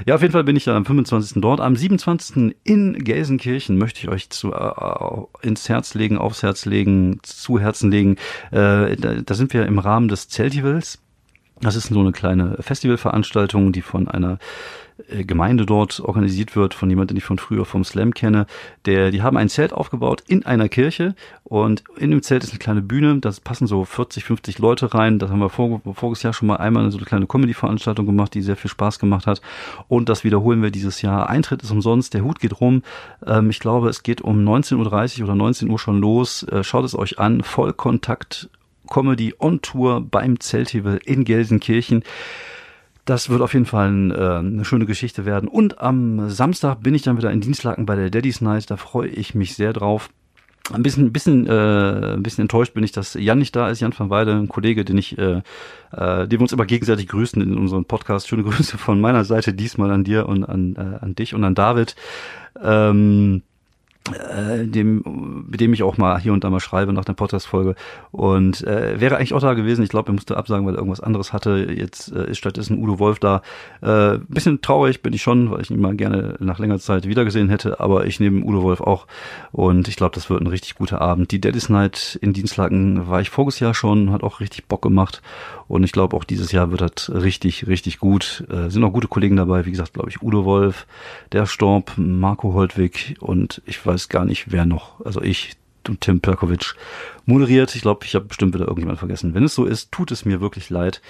[0.05, 1.41] Ja, auf jeden Fall bin ich am 25.
[1.41, 1.59] dort.
[1.59, 2.55] Am 27.
[2.63, 7.89] in Gelsenkirchen möchte ich euch zu, äh, ins Herz legen, aufs Herz legen, zu Herzen
[7.91, 8.17] legen.
[8.51, 10.99] Äh, da, da sind wir im Rahmen des Zeltivals.
[11.61, 14.37] Das ist so eine kleine Festivalveranstaltung, die von einer äh,
[15.09, 18.47] Gemeinde dort organisiert wird, von jemandem, den ich von früher vom Slam kenne.
[18.85, 22.59] Der, die haben ein Zelt aufgebaut in einer Kirche und in dem Zelt ist eine
[22.59, 25.19] kleine Bühne, da passen so 40, 50 Leute rein.
[25.19, 28.41] Das haben wir vor, voriges Jahr schon mal einmal so eine kleine Comedy-Veranstaltung gemacht, die
[28.41, 29.41] sehr viel Spaß gemacht hat.
[29.87, 31.29] Und das wiederholen wir dieses Jahr.
[31.29, 32.81] Eintritt ist umsonst, der Hut geht rum.
[33.25, 36.43] Ähm, ich glaube, es geht um 19.30 Uhr oder 19 Uhr schon los.
[36.43, 37.43] Äh, schaut es euch an.
[37.43, 38.49] Vollkontakt
[38.89, 42.03] Comedy on Tour beim Zeltival in Gelsenkirchen.
[43.07, 45.47] Das wird auf jeden Fall ein, äh, eine schöne Geschichte werden.
[45.47, 48.69] Und am Samstag bin ich dann wieder in Dienstlaken bei der Daddy's Night.
[48.69, 50.09] Da freue ich mich sehr drauf.
[50.73, 53.79] Ein bisschen, bisschen, äh, ein bisschen enttäuscht bin ich, dass Jan nicht da ist.
[53.79, 55.41] Jan van Weide, ein Kollege, den ich, äh,
[55.93, 58.27] äh, den wir uns immer gegenseitig grüßen in unserem Podcast.
[58.27, 61.55] Schöne Grüße von meiner Seite diesmal an dir und an, äh, an dich und an
[61.55, 61.95] David.
[62.61, 63.46] Ähm, äh,
[64.65, 67.75] dem, mit dem ich auch mal hier und da mal schreibe nach der Podcast-Folge.
[68.11, 69.83] Und äh, wäre eigentlich auch da gewesen.
[69.83, 71.67] Ich glaube, er musste absagen, weil er irgendwas anderes hatte.
[71.71, 73.41] Jetzt äh, ist stattdessen Udo Wolf da.
[73.81, 77.49] Äh, bisschen traurig bin ich schon, weil ich ihn mal gerne nach längerer Zeit wiedergesehen
[77.49, 77.79] hätte.
[77.79, 79.07] Aber ich nehme Udo Wolf auch.
[79.51, 81.31] Und ich glaube, das wird ein richtig guter Abend.
[81.31, 85.21] Die Daddy's Night in Dienstlaken war ich voriges Jahr schon, hat auch richtig Bock gemacht.
[85.67, 88.45] Und ich glaube, auch dieses Jahr wird das richtig, richtig gut.
[88.49, 89.65] Äh, sind auch gute Kollegen dabei.
[89.65, 90.87] Wie gesagt, glaube ich, Udo Wolf,
[91.31, 95.03] der Storb, Marco Holtwig und ich weiß gar nicht, wer noch.
[95.05, 95.57] Also ich
[95.87, 96.75] und Tim Perkovic
[97.25, 97.75] moderiert.
[97.75, 99.33] Ich glaube, ich habe bestimmt wieder irgendjemand vergessen.
[99.33, 101.01] Wenn es so ist, tut es mir wirklich leid.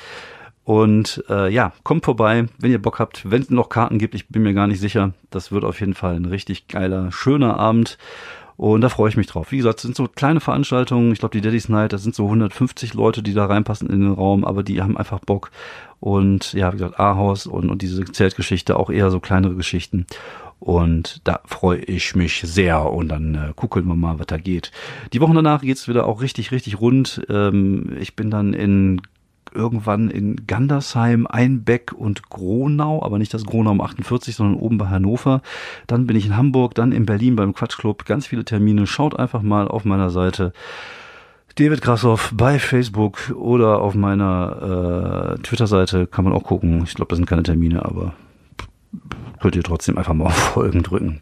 [0.63, 4.28] Und äh, ja, kommt vorbei, wenn ihr Bock habt, wenn es noch Karten gibt, ich
[4.28, 5.13] bin mir gar nicht sicher.
[5.30, 7.97] Das wird auf jeden Fall ein richtig geiler, schöner Abend.
[8.58, 9.52] Und da freue ich mich drauf.
[9.52, 11.12] Wie gesagt, es sind so kleine Veranstaltungen.
[11.12, 14.12] Ich glaube, die Daddy's Night, das sind so 150 Leute, die da reinpassen in den
[14.12, 15.52] Raum, aber die haben einfach Bock.
[16.00, 20.08] Und ja, wie gesagt, A-Haus und, und diese Zeltgeschichte, auch eher so kleinere Geschichten.
[20.60, 22.91] Und da freue ich mich sehr.
[22.91, 24.72] Und dann äh, gucken wir mal, was da geht.
[25.13, 27.22] Die Wochen danach geht's wieder auch richtig, richtig rund.
[27.30, 29.02] Ähm, ich bin dann in
[29.54, 34.88] irgendwann in Gandersheim, Einbeck und Gronau, aber nicht das Gronau um 48, sondern oben bei
[34.88, 35.41] Hannover.
[35.88, 38.06] Dann bin ich in Hamburg, dann in Berlin beim Quatschclub.
[38.06, 38.88] Ganz viele Termine.
[38.88, 40.54] Schaut einfach mal auf meiner Seite.
[41.56, 46.84] David Grassoff bei Facebook oder auf meiner äh, Twitter-Seite kann man auch gucken.
[46.84, 48.13] Ich glaube, das sind keine Termine, aber
[49.41, 51.21] könnt ihr trotzdem einfach mal auf Folgen drücken.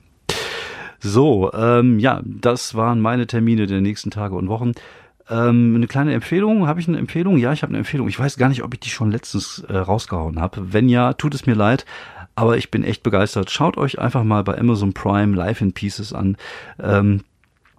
[0.99, 4.71] So, ähm, ja, das waren meine Termine der nächsten Tage und Wochen.
[5.29, 7.37] Ähm, eine kleine Empfehlung, habe ich eine Empfehlung?
[7.37, 8.07] Ja, ich habe eine Empfehlung.
[8.07, 10.73] Ich weiß gar nicht, ob ich die schon letztens äh, rausgehauen habe.
[10.73, 11.85] Wenn ja, tut es mir leid,
[12.35, 13.49] aber ich bin echt begeistert.
[13.49, 16.37] Schaut euch einfach mal bei Amazon Prime Life in Pieces an.
[16.79, 17.21] Ähm,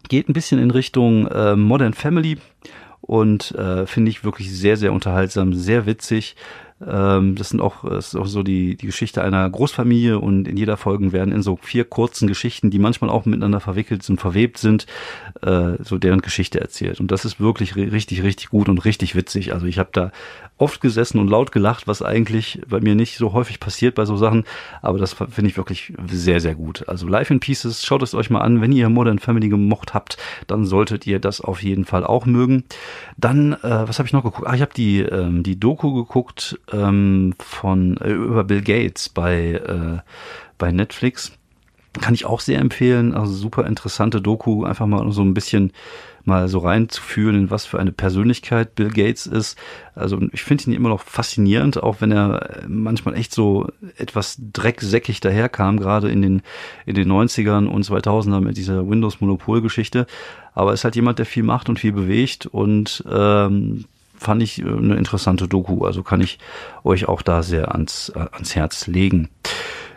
[0.08, 2.38] geht ein bisschen in Richtung äh, Modern Family
[3.00, 6.36] und äh, finde ich wirklich sehr, sehr unterhaltsam, sehr witzig.
[6.84, 10.56] Ähm, das sind auch, das ist auch so die, die Geschichte einer Großfamilie und in
[10.58, 14.58] jeder Folge werden in so vier kurzen Geschichten, die manchmal auch miteinander verwickelt und verwebt
[14.58, 14.86] sind,
[15.42, 17.00] äh, so deren Geschichte erzählt.
[17.00, 19.54] Und das ist wirklich richtig, richtig gut und richtig witzig.
[19.54, 20.12] Also ich habe da
[20.58, 24.16] oft gesessen und laut gelacht, was eigentlich bei mir nicht so häufig passiert bei so
[24.16, 24.44] Sachen,
[24.82, 26.88] aber das finde ich wirklich sehr, sehr gut.
[26.88, 28.60] Also Life in Pieces, schaut es euch mal an.
[28.60, 32.64] Wenn ihr Modern Family gemocht habt, dann solltet ihr das auf jeden Fall auch mögen.
[33.16, 34.46] Dann, äh, was habe ich noch geguckt?
[34.46, 39.52] Ah, ich habe die, ähm, die Doku geguckt ähm, von äh, über Bill Gates bei,
[39.52, 40.00] äh,
[40.58, 41.32] bei Netflix.
[42.00, 43.14] Kann ich auch sehr empfehlen.
[43.14, 45.72] Also super interessante Doku, einfach mal so ein bisschen
[46.26, 49.56] mal so reinzufühlen, in was für eine Persönlichkeit Bill Gates ist.
[49.94, 55.20] Also ich finde ihn immer noch faszinierend, auch wenn er manchmal echt so etwas drecksäckig
[55.20, 56.42] daherkam, gerade in den,
[56.84, 60.06] in den 90ern und 2000ern mit dieser Windows-Monopol-Geschichte.
[60.52, 63.84] Aber er ist halt jemand, der viel macht und viel bewegt und ähm,
[64.16, 65.84] fand ich eine interessante Doku.
[65.84, 66.38] Also kann ich
[66.84, 69.28] euch auch da sehr ans, ans Herz legen.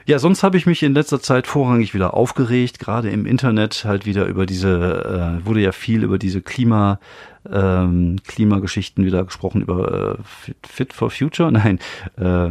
[0.10, 4.08] Ja, sonst habe ich mich in letzter Zeit vorrangig wieder aufgeregt, gerade im Internet halt
[4.08, 6.99] wieder über diese, äh, wurde ja viel über diese Klima,
[7.47, 11.77] ähm, Klimageschichten wieder gesprochen, über äh, Fit for Future, nein,
[12.17, 12.49] äh,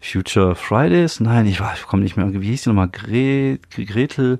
[0.00, 4.38] Future Fridays, nein, ich, ich komme nicht mehr, wie hieß die nochmal, Gre Gretel,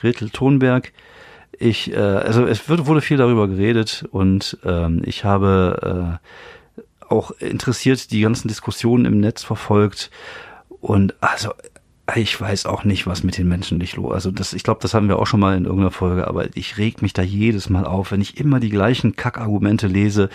[0.00, 0.92] Gretel Thunberg.
[1.58, 6.20] Ich, äh, also es wird, wurde viel darüber geredet und ähm, ich habe
[6.80, 10.10] äh, auch interessiert die ganzen Diskussionen im Netz verfolgt
[10.80, 11.52] und also
[12.16, 14.12] ich weiß auch nicht, was mit den Menschen nicht los.
[14.12, 16.78] Also das, ich glaube, das haben wir auch schon mal in irgendeiner Folge, aber ich
[16.78, 20.30] reg mich da jedes Mal auf, wenn ich immer die gleichen Kackargumente lese.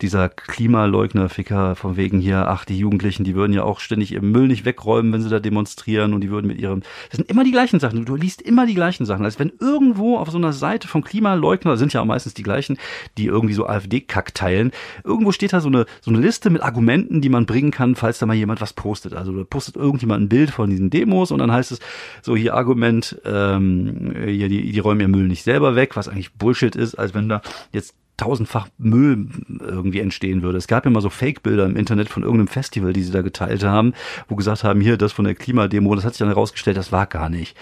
[0.00, 4.48] Dieser Klimaleugner-Ficker von wegen hier, ach, die Jugendlichen, die würden ja auch ständig ihren Müll
[4.48, 7.52] nicht wegräumen, wenn sie da demonstrieren und die würden mit ihrem, das sind immer die
[7.52, 8.06] gleichen Sachen.
[8.06, 9.26] Du liest immer die gleichen Sachen.
[9.26, 12.78] Als wenn irgendwo auf so einer Seite von Klimaleugner, sind ja auch meistens die gleichen,
[13.18, 14.70] die irgendwie so AfD-Kack teilen,
[15.04, 18.18] irgendwo steht da so eine, so eine Liste mit Argumenten, die man bringen kann, falls
[18.18, 19.12] da mal jemand was postet.
[19.12, 21.30] Also da postet irgendjemand ein Bild von diesen Demos muss.
[21.30, 21.80] Und dann heißt es
[22.22, 26.32] so hier Argument, ähm, hier, die, die räumen ihr Müll nicht selber weg, was eigentlich
[26.34, 29.28] Bullshit ist, als wenn da jetzt tausendfach Müll
[29.60, 30.58] irgendwie entstehen würde.
[30.58, 33.64] Es gab ja mal so Fake-Bilder im Internet von irgendeinem Festival, die sie da geteilt
[33.64, 33.94] haben,
[34.28, 37.06] wo gesagt haben, hier, das von der Klimademo, das hat sich dann herausgestellt, das war
[37.06, 37.56] gar nicht.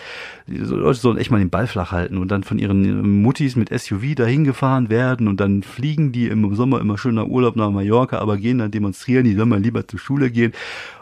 [0.46, 3.68] Die Leute sollen echt mal den Ball flach halten und dann von ihren Muttis mit
[3.68, 7.70] SUV dahin gefahren werden und dann fliegen die im Sommer immer schön nach Urlaub nach
[7.70, 10.52] Mallorca, aber gehen dann demonstrieren, die sollen mal lieber zur Schule gehen.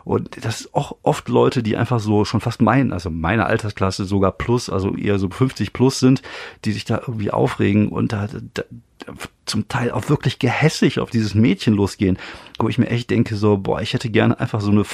[0.05, 4.05] Und das ist auch oft Leute, die einfach so schon fast meinen, also meine Altersklasse
[4.05, 6.23] sogar plus, also eher so 50 plus sind,
[6.65, 8.65] die sich da irgendwie aufregen und da, da
[9.45, 12.19] zum Teil auch wirklich gehässig auf dieses Mädchen losgehen,
[12.59, 14.85] wo ich mir echt denke so, boah, ich hätte gerne einfach so eine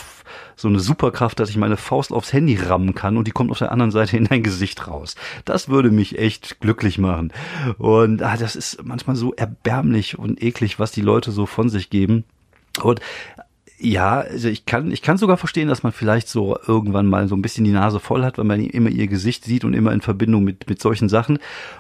[0.57, 3.59] so eine Superkraft, dass ich meine Faust aufs Handy rammen kann und die kommt auf
[3.59, 5.17] der anderen Seite in dein Gesicht raus.
[5.45, 7.33] Das würde mich echt glücklich machen.
[7.79, 11.91] Und ah, das ist manchmal so erbärmlich und eklig, was die Leute so von sich
[11.91, 12.25] geben.
[12.83, 13.01] Und
[13.81, 17.35] ja, also ich kann, ich kann sogar verstehen, dass man vielleicht so irgendwann mal so
[17.35, 20.03] ein bisschen die Nase voll hat, weil man immer ihr Gesicht sieht und immer in
[20.03, 21.39] Verbindung mit, mit solchen Sachen.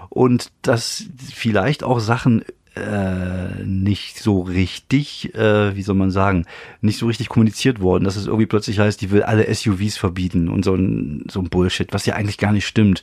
[0.09, 2.43] Und dass vielleicht auch Sachen
[2.75, 6.47] äh, nicht so richtig, äh, wie soll man sagen,
[6.81, 10.49] nicht so richtig kommuniziert worden, dass es irgendwie plötzlich heißt, die will alle SUVs verbieten
[10.49, 13.03] und so ein, so ein Bullshit, was ja eigentlich gar nicht stimmt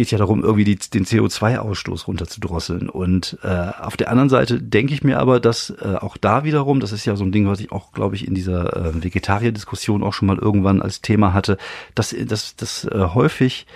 [0.00, 2.88] geht ja darum, irgendwie die, den CO2-Ausstoß runterzudrosseln.
[2.88, 6.80] Und äh, auf der anderen Seite denke ich mir aber, dass äh, auch da wiederum,
[6.80, 10.02] das ist ja so ein Ding, was ich auch, glaube ich, in dieser äh, Vegetarier-Diskussion
[10.02, 11.58] auch schon mal irgendwann als Thema hatte,
[11.94, 13.66] dass, dass, dass äh, häufig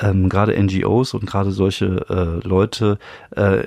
[0.00, 2.98] ähm, gerade NGOs und gerade solche äh, Leute
[3.36, 3.64] äh,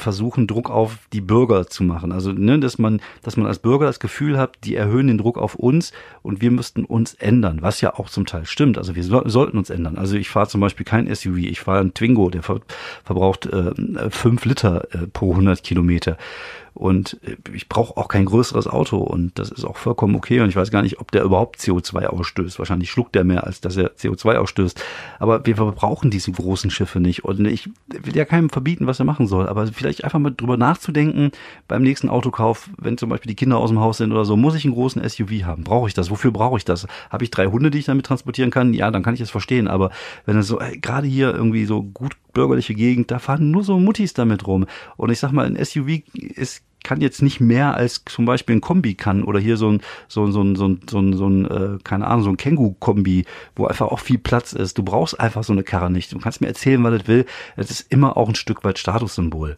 [0.00, 2.12] versuchen, Druck auf die Bürger zu machen.
[2.12, 5.38] Also, ne, dass man, dass man als Bürger das Gefühl hat, die erhöhen den Druck
[5.38, 8.78] auf uns und wir müssten uns ändern, was ja auch zum Teil stimmt.
[8.78, 9.98] Also wir so, sollten uns ändern.
[9.98, 12.60] Also ich fahre zum Beispiel kein SUV, ich fahre einen Twingo, der ver,
[13.04, 13.72] verbraucht äh,
[14.10, 16.16] fünf Liter äh, pro 100 Kilometer.
[16.78, 20.38] Und äh, ich brauche auch kein größeres Auto und das ist auch vollkommen okay.
[20.40, 22.60] Und ich weiß gar nicht, ob der überhaupt CO2 ausstößt.
[22.60, 24.80] Wahrscheinlich schluckt der mehr, als dass er CO2 ausstößt.
[25.18, 27.24] Aber wir brauchen diese großen Schiffe nicht.
[27.24, 29.48] Und ich will ja keinem verbieten, was er machen soll.
[29.48, 31.32] Aber vielleicht einfach mal drüber nachzudenken
[31.66, 34.54] beim nächsten Autokauf, wenn zum Beispiel die Kinder aus dem Haus sind oder so, muss
[34.54, 35.64] ich einen großen SUV haben?
[35.64, 36.10] Brauche ich das?
[36.10, 36.86] Wofür brauche ich das?
[37.10, 38.72] Habe ich drei Hunde, die ich damit transportieren kann?
[38.72, 39.66] Ja, dann kann ich es verstehen.
[39.66, 39.90] Aber
[40.26, 43.80] wenn es so, äh, gerade hier irgendwie so gut bürgerliche Gegend, da fahren nur so
[43.80, 44.66] Muttis damit rum.
[44.96, 48.60] Und ich sag mal, ein SUV ist kann jetzt nicht mehr als zum Beispiel ein
[48.60, 52.24] Kombi kann oder hier so ein, so, so, so, so, so ein, äh, keine Ahnung,
[52.24, 53.24] so ein Känguru-Kombi,
[53.56, 54.78] wo einfach auch viel Platz ist.
[54.78, 56.12] Du brauchst einfach so eine Karre nicht.
[56.12, 57.26] Du kannst mir erzählen, was das will.
[57.56, 59.56] Es ist immer auch ein Stück weit Statussymbol.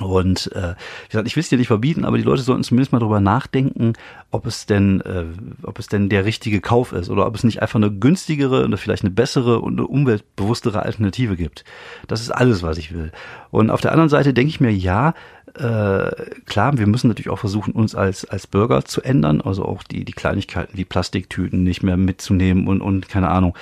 [0.00, 2.92] Und äh, wie gesagt, ich will es dir nicht verbieten, aber die Leute sollten zumindest
[2.92, 3.92] mal drüber nachdenken,
[4.32, 5.24] ob es denn, äh,
[5.62, 8.76] ob es denn der richtige Kauf ist oder ob es nicht einfach eine günstigere oder
[8.76, 11.64] vielleicht eine bessere und eine umweltbewusstere Alternative gibt.
[12.08, 13.12] Das ist alles, was ich will.
[13.50, 15.14] Und auf der anderen Seite denke ich mir, ja,
[15.54, 16.10] äh,
[16.46, 20.04] klar, wir müssen natürlich auch versuchen, uns als, als Bürger zu ändern, also auch die,
[20.04, 23.54] die Kleinigkeiten wie Plastiktüten nicht mehr mitzunehmen und, und keine Ahnung.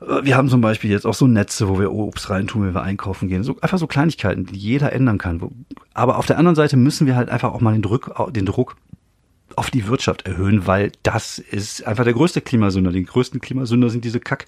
[0.00, 2.82] Äh, wir haben zum Beispiel jetzt auch so Netze, wo wir Obst reintun, wenn wir
[2.82, 3.42] einkaufen gehen.
[3.42, 5.40] So, einfach so Kleinigkeiten, die jeder ändern kann.
[5.94, 8.76] Aber auf der anderen Seite müssen wir halt einfach auch mal den Druck, den Druck
[9.56, 12.92] auf die Wirtschaft erhöhen, weil das ist einfach der größte Klimasünder.
[12.92, 14.46] Die größten Klimasünder sind diese Kack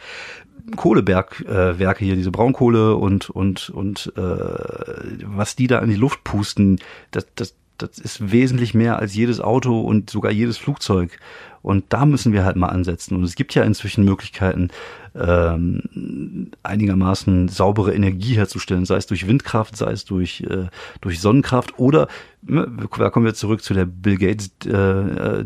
[0.77, 6.23] Kohlebergwerke äh, hier, diese Braunkohle und und und äh, was die da in die Luft
[6.23, 6.79] pusten,
[7.11, 11.19] das, das, das ist wesentlich mehr als jedes Auto und sogar jedes Flugzeug.
[11.63, 13.17] Und da müssen wir halt mal ansetzen.
[13.17, 14.71] Und es gibt ja inzwischen Möglichkeiten,
[15.15, 20.69] ähm, einigermaßen saubere Energie herzustellen, sei es durch Windkraft, sei es durch, äh,
[21.01, 22.09] durch Sonnenkraft oder,
[22.43, 25.45] ne, da kommen wir zurück zu der Bill Gates äh, äh,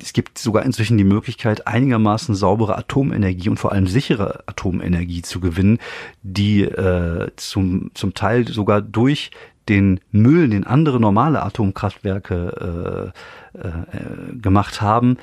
[0.00, 5.40] es gibt sogar inzwischen die Möglichkeit, einigermaßen saubere Atomenergie und vor allem sichere Atomenergie zu
[5.40, 5.78] gewinnen,
[6.22, 9.30] die äh, zum, zum Teil sogar durch
[9.68, 13.12] den Müll, den andere normale Atomkraftwerke
[13.54, 15.18] äh, äh, gemacht haben,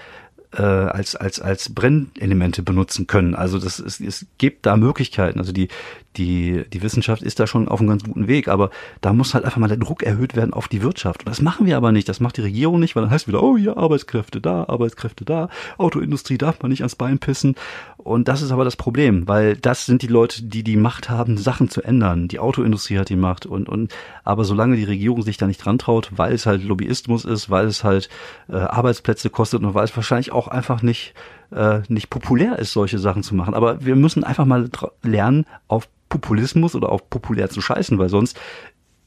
[0.53, 3.36] äh, als, als, als Brennelemente benutzen können.
[3.36, 5.39] Also das ist, es gibt da Möglichkeiten.
[5.39, 5.69] Also die,
[6.17, 8.69] die, die Wissenschaft ist da schon auf einem ganz guten Weg, aber
[9.02, 11.21] da muss halt einfach mal der Druck erhöht werden auf die Wirtschaft.
[11.21, 12.08] Und das machen wir aber nicht.
[12.10, 15.49] Das macht die Regierung nicht, weil dann heißt wieder, oh ja, Arbeitskräfte da, Arbeitskräfte da,
[15.78, 17.56] Autoindustrie darf man nicht ans Bein pissen.
[17.97, 21.38] Und das ist aber das Problem, weil das sind die Leute, die die Macht haben,
[21.38, 22.28] Sachen zu ändern.
[22.28, 25.78] Die Autoindustrie hat die Macht und, und, aber solange die Regierung sich da nicht dran
[25.78, 28.10] traut, weil es halt Lobbyismus ist, weil es halt
[28.49, 31.13] äh, Arbeitsplätze kostet und weil es wahrscheinlich auch einfach nicht,
[31.52, 33.54] äh, nicht populär ist, solche Sachen zu machen.
[33.54, 34.69] Aber wir müssen einfach mal
[35.02, 38.39] lernen, auf Populismus oder auf populär zu scheißen, weil sonst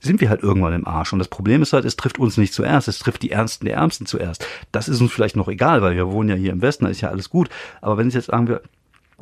[0.00, 1.12] sind wir halt irgendwann im Arsch.
[1.12, 3.76] Und das Problem ist halt, es trifft uns nicht zuerst, es trifft die Ernsten der
[3.76, 4.46] Ärmsten zuerst.
[4.72, 7.00] Das ist uns vielleicht noch egal, weil wir wohnen ja hier im Westen, da ist
[7.00, 7.48] ja alles gut.
[7.80, 8.60] Aber wenn es jetzt sagen wir,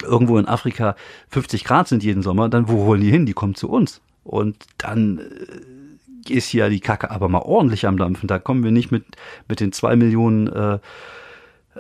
[0.03, 0.97] irgendwo in Afrika
[1.29, 3.27] 50 Grad sind jeden Sommer, dann wo wollen die hin?
[3.27, 4.01] Die kommen zu uns.
[4.25, 8.27] Und dann äh, ist ja die Kacke aber mal ordentlich am Dampfen.
[8.27, 9.05] Da kommen wir nicht mit,
[9.47, 10.79] mit den zwei Millionen äh,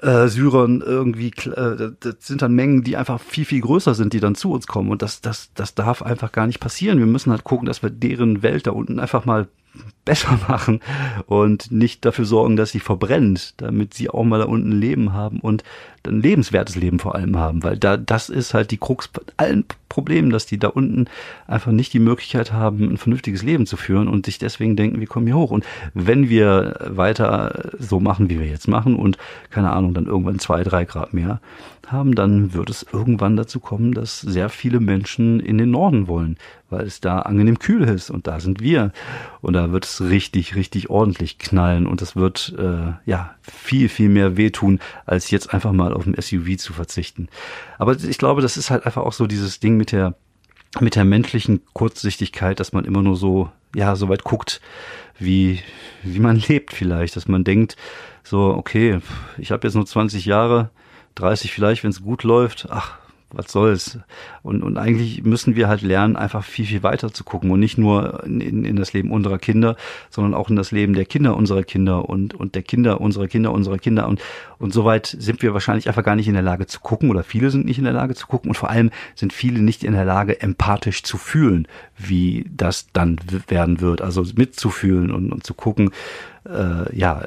[0.01, 4.21] äh, Syrern irgendwie, äh, das sind dann Mengen, die einfach viel, viel größer sind, die
[4.21, 4.91] dann zu uns kommen.
[4.91, 6.99] Und das, das, das darf einfach gar nicht passieren.
[6.99, 9.49] Wir müssen halt gucken, dass wir deren Welt da unten einfach mal
[10.05, 10.81] besser machen
[11.27, 15.41] und nicht dafür sorgen, dass sie verbrennt, damit sie auch mal da unten Leben haben
[15.41, 15.65] und
[16.07, 19.65] ein lebenswertes Leben vor allem haben, weil da das ist halt die Krux bei allen
[19.89, 21.07] Problemen, dass die da unten
[21.47, 25.07] einfach nicht die Möglichkeit haben, ein vernünftiges Leben zu führen und sich deswegen denken, wir
[25.07, 25.51] kommen hier hoch.
[25.51, 29.19] Und wenn wir weiter so machen, wie wir jetzt machen und
[29.51, 31.41] keine Ahnung, dann irgendwann zwei, drei Grad mehr
[31.93, 36.37] haben, dann wird es irgendwann dazu kommen, dass sehr viele Menschen in den Norden wollen,
[36.71, 38.93] weil es da angenehm kühl ist und da sind wir.
[39.41, 44.09] Und da wird es richtig, richtig ordentlich knallen und es wird äh, ja viel, viel
[44.09, 47.29] mehr wehtun, als jetzt einfach mal auf ein SUV zu verzichten.
[47.79, 50.15] Aber ich glaube, das ist halt einfach auch so dieses Ding mit der
[50.81, 54.61] mit der menschlichen Kurzsichtigkeit, dass man immer nur so ja so weit guckt,
[55.19, 55.61] wie
[56.03, 57.77] wie man lebt vielleicht, dass man denkt
[58.23, 59.01] so okay,
[59.39, 60.71] ich habe jetzt nur 20 Jahre,
[61.17, 62.69] 30 vielleicht, wenn es gut läuft.
[62.71, 62.99] Ach,
[63.37, 63.99] was soll's?
[64.43, 67.79] Und, und eigentlich müssen wir halt lernen, einfach viel, viel weiter zu gucken und nicht
[67.79, 69.77] nur in, in das Leben unserer Kinder,
[70.11, 73.53] sondern auch in das Leben der Kinder unserer Kinder und, und der Kinder unserer Kinder
[73.53, 74.07] unserer Kinder.
[74.07, 74.21] Und,
[74.59, 77.51] und soweit sind wir wahrscheinlich einfach gar nicht in der Lage zu gucken oder viele
[77.51, 80.05] sind nicht in der Lage zu gucken und vor allem sind viele nicht in der
[80.05, 84.03] Lage, empathisch zu fühlen, wie das dann werden wird.
[84.03, 85.91] Also mitzufühlen und, und zu gucken,
[86.49, 87.23] äh, ja,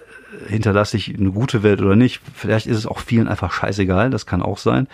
[0.47, 2.21] hinterlasse ich eine gute Welt oder nicht.
[2.33, 4.87] Vielleicht ist es auch vielen einfach scheißegal, das kann auch sein.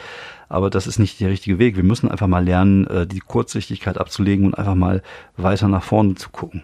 [0.50, 1.76] Aber das ist nicht der richtige Weg.
[1.76, 5.02] Wir müssen einfach mal lernen, äh, die Kurzsichtigkeit abzulegen und einfach mal
[5.36, 6.64] weiter nach vorne zu gucken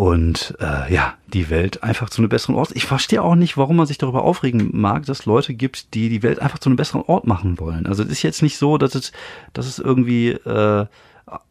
[0.00, 2.70] und äh, ja, die Welt einfach zu einem besseren Ort.
[2.72, 6.22] Ich verstehe auch nicht, warum man sich darüber aufregen mag, dass Leute gibt, die die
[6.22, 7.84] Welt einfach zu einem besseren Ort machen wollen.
[7.84, 9.12] Also es ist jetzt nicht so, dass es,
[9.52, 10.86] dass es irgendwie, äh,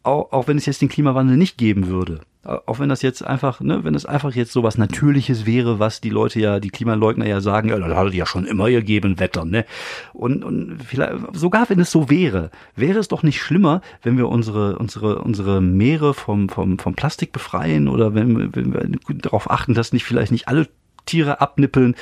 [0.02, 3.60] auch, auch wenn es jetzt den Klimawandel nicht geben würde, auch wenn das jetzt einfach,
[3.60, 7.26] ne, wenn es einfach jetzt so was Natürliches wäre, was die Leute ja, die Klimaleugner
[7.26, 9.66] ja sagen, ja, das hat ja schon immer gegeben, Wetter, ne?
[10.14, 14.28] Und, und vielleicht, sogar wenn es so wäre, wäre es doch nicht schlimmer, wenn wir
[14.28, 19.74] unsere, unsere, unsere Meere vom, vom, vom Plastik befreien oder wenn, wenn wir darauf achten,
[19.74, 20.66] dass nicht vielleicht nicht alle
[21.06, 21.94] Tiere abnippeln.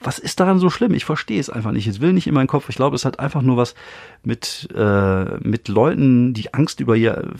[0.00, 0.94] Was ist daran so schlimm?
[0.94, 1.86] Ich verstehe es einfach nicht.
[1.86, 2.68] Es will nicht in meinen Kopf.
[2.68, 3.74] Ich glaube, es hat einfach nur was
[4.24, 7.32] mit, äh, mit Leuten, die Angst über ihr,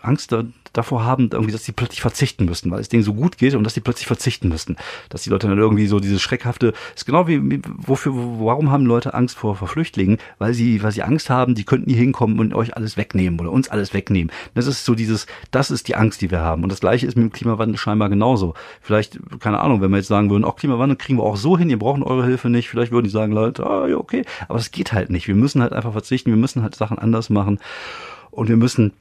[0.00, 0.34] Angst
[0.72, 3.64] davor haben, irgendwie, dass sie plötzlich verzichten müssten, weil es denen so gut geht und
[3.64, 4.76] dass sie plötzlich verzichten müssten.
[5.10, 9.14] Dass die Leute dann irgendwie so dieses schreckhafte, ist genau wie, wofür, warum haben Leute
[9.14, 10.18] Angst vor, vor Flüchtlingen?
[10.38, 13.52] Weil sie, weil sie Angst haben, die könnten hier hinkommen und euch alles wegnehmen oder
[13.52, 14.32] uns alles wegnehmen.
[14.54, 16.62] Das ist so dieses, das ist die Angst, die wir haben.
[16.62, 18.54] Und das Gleiche ist mit dem Klimawandel scheinbar genauso.
[18.80, 21.70] Vielleicht, keine Ahnung, wenn wir jetzt sagen würden, auch Klimawandel kriegen wir auch so hin,
[21.70, 22.68] ihr braucht eure Hilfe nicht.
[22.68, 24.24] Vielleicht würden die sagen, Leute, ah, ja, okay.
[24.48, 25.28] Aber es geht halt nicht.
[25.28, 26.30] Wir müssen halt einfach verzichten.
[26.30, 27.58] Wir müssen halt Sachen anders machen.
[28.30, 28.92] Und wir müssen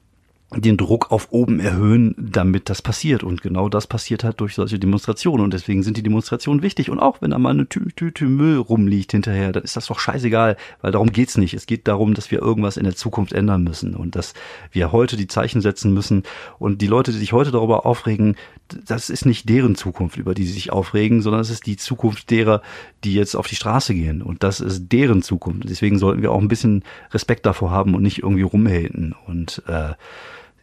[0.54, 3.24] den Druck auf oben erhöhen, damit das passiert.
[3.24, 5.46] Und genau das passiert halt durch solche Demonstrationen.
[5.46, 6.90] Und deswegen sind die Demonstrationen wichtig.
[6.90, 10.58] Und auch wenn da mal eine Tüte Müll rumliegt hinterher, dann ist das doch scheißegal,
[10.82, 11.54] weil darum geht's nicht.
[11.54, 14.34] Es geht darum, dass wir irgendwas in der Zukunft ändern müssen und dass
[14.72, 16.24] wir heute die Zeichen setzen müssen.
[16.60, 18.36] Und die Leute, die sich heute darüber aufregen,
[18.68, 22.30] das ist nicht deren Zukunft, über die sie sich aufregen, sondern es ist die Zukunft
[22.30, 22.62] derer,
[23.06, 24.22] die jetzt auf die Straße gehen.
[24.22, 25.70] Und das ist deren Zukunft.
[25.70, 29.16] Deswegen sollten wir auch ein bisschen Respekt davor haben und nicht irgendwie rumhaten.
[29.28, 29.94] Und äh,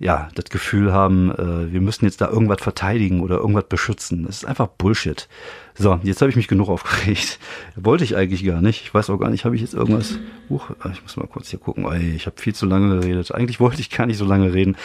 [0.01, 4.25] ja, das Gefühl haben, äh, wir müssen jetzt da irgendwas verteidigen oder irgendwas beschützen.
[4.25, 5.29] Das ist einfach Bullshit.
[5.75, 7.39] So, jetzt habe ich mich genug aufgeregt.
[7.75, 8.83] Wollte ich eigentlich gar nicht.
[8.83, 10.19] Ich weiß auch gar nicht, habe ich jetzt irgendwas.
[10.49, 11.85] Huch, ich muss mal kurz hier gucken.
[11.85, 13.35] Ey, ich habe viel zu lange geredet.
[13.35, 14.77] Eigentlich wollte ich gar nicht so lange reden.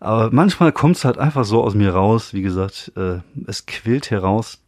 [0.00, 2.32] Aber manchmal kommt es halt einfach so aus mir raus.
[2.32, 4.60] Wie gesagt, äh, es quillt heraus.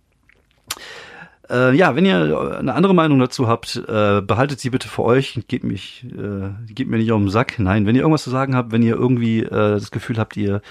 [1.50, 5.40] Äh, ja, wenn ihr eine andere Meinung dazu habt, äh, behaltet sie bitte für euch.
[5.48, 7.58] Gebt mich, äh, gebt mir nicht auf den Sack.
[7.58, 10.62] Nein, wenn ihr irgendwas zu sagen habt, wenn ihr irgendwie äh, das Gefühl habt, ihr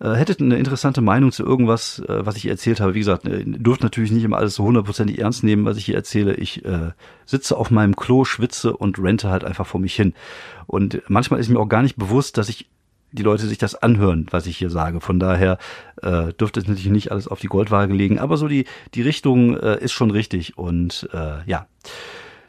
[0.00, 2.94] äh, hättet eine interessante Meinung zu irgendwas, äh, was ich erzählt habe.
[2.94, 5.96] Wie gesagt, äh, dürft natürlich nicht immer alles so hundertprozentig ernst nehmen, was ich hier
[5.96, 6.34] erzähle.
[6.34, 6.90] Ich äh,
[7.24, 10.14] sitze auf meinem Klo, schwitze und rente halt einfach vor mich hin.
[10.66, 12.68] Und manchmal ist mir auch gar nicht bewusst, dass ich
[13.12, 15.00] die Leute sich das anhören, was ich hier sage.
[15.00, 15.58] Von daher
[16.02, 19.56] äh, dürfte es natürlich nicht alles auf die Goldwaage legen, aber so die, die Richtung
[19.56, 20.58] äh, ist schon richtig.
[20.58, 21.66] Und äh, ja.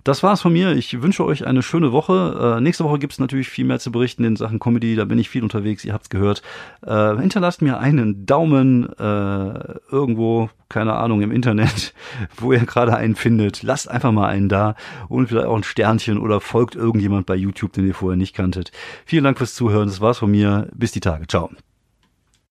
[0.03, 0.71] Das war's von mir.
[0.71, 2.57] Ich wünsche euch eine schöne Woche.
[2.57, 4.95] Äh, nächste Woche gibt's natürlich viel mehr zu berichten in Sachen Comedy.
[4.95, 5.85] Da bin ich viel unterwegs.
[5.85, 6.41] Ihr habt's gehört.
[6.85, 11.93] Äh, hinterlasst mir einen Daumen äh, irgendwo, keine Ahnung, im Internet,
[12.37, 13.63] wo ihr gerade einen findet.
[13.63, 14.75] Lasst einfach mal einen da
[15.07, 18.71] und vielleicht auch ein Sternchen oder folgt irgendjemand bei YouTube, den ihr vorher nicht kanntet.
[19.05, 19.87] Vielen Dank fürs Zuhören.
[19.87, 20.67] Das war's von mir.
[20.73, 21.27] Bis die Tage.
[21.27, 21.49] Ciao.